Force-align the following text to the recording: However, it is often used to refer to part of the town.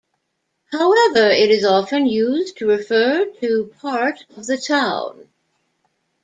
However, 0.71 1.29
it 1.29 1.51
is 1.51 1.63
often 1.63 2.07
used 2.07 2.57
to 2.57 2.65
refer 2.67 3.25
to 3.39 3.71
part 3.79 4.25
of 4.35 4.47
the 4.47 4.57
town. 4.57 5.29